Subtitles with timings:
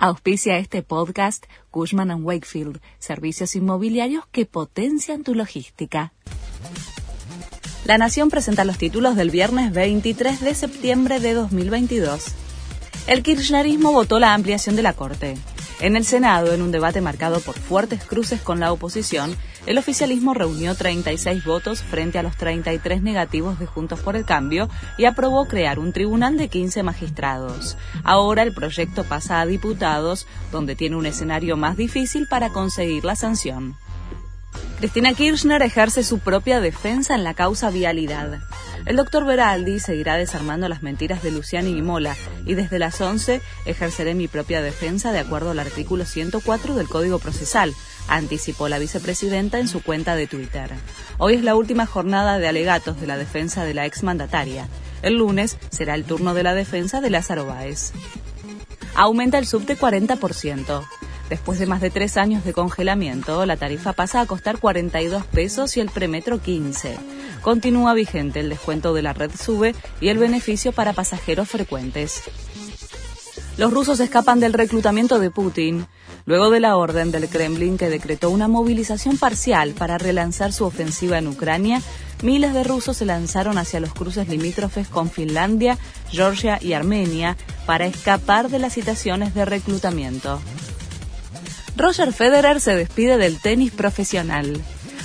[0.00, 6.12] Auspicia este podcast Cushman⁇ Wakefield, servicios inmobiliarios que potencian tu logística.
[7.84, 12.26] La Nación presenta los títulos del viernes 23 de septiembre de 2022.
[13.08, 15.36] El kirchnerismo votó la ampliación de la Corte.
[15.80, 20.34] En el Senado, en un debate marcado por fuertes cruces con la oposición, el oficialismo
[20.34, 25.46] reunió 36 votos frente a los 33 negativos de Juntos por el Cambio y aprobó
[25.46, 27.76] crear un tribunal de 15 magistrados.
[28.02, 33.14] Ahora el proyecto pasa a diputados, donde tiene un escenario más difícil para conseguir la
[33.14, 33.76] sanción.
[34.78, 38.38] Cristina Kirchner ejerce su propia defensa en la causa vialidad.
[38.86, 43.40] El doctor Beraldi seguirá desarmando las mentiras de Luciani y Mola y desde las 11
[43.66, 47.74] ejerceré mi propia defensa de acuerdo al artículo 104 del Código Procesal,
[48.06, 50.70] anticipó la vicepresidenta en su cuenta de Twitter.
[51.18, 54.68] Hoy es la última jornada de alegatos de la defensa de la exmandataria.
[55.02, 57.90] El lunes será el turno de la defensa de Lázaro Báez.
[58.94, 60.86] Aumenta el subte 40%.
[61.28, 65.76] Después de más de tres años de congelamiento, la tarifa pasa a costar 42 pesos
[65.76, 66.96] y el premetro 15.
[67.42, 72.22] Continúa vigente el descuento de la red sube y el beneficio para pasajeros frecuentes.
[73.58, 75.86] Los rusos escapan del reclutamiento de Putin.
[76.24, 81.18] Luego de la orden del Kremlin que decretó una movilización parcial para relanzar su ofensiva
[81.18, 81.82] en Ucrania,
[82.22, 85.76] miles de rusos se lanzaron hacia los cruces limítrofes con Finlandia,
[86.10, 87.36] Georgia y Armenia
[87.66, 90.40] para escapar de las situaciones de reclutamiento.
[91.76, 94.60] Roger Federer se despide del tenis profesional.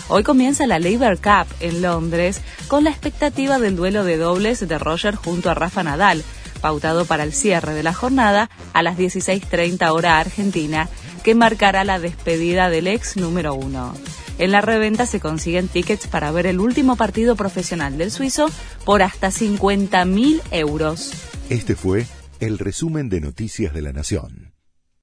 [0.10, 4.78] Hoy comienza la Labour Cup en Londres con la expectativa del duelo de dobles de
[4.78, 6.24] Roger junto a Rafa Nadal,
[6.62, 10.90] pautado para el cierre de la jornada a las 16.30 hora argentina,
[11.24, 13.94] que marcará la despedida del ex número uno.
[14.40, 18.50] En la reventa se consiguen tickets para ver el último partido profesional del suizo
[18.84, 21.14] por hasta 50.000 euros.
[21.50, 22.08] Este fue
[22.40, 24.53] el resumen de Noticias de la Nación.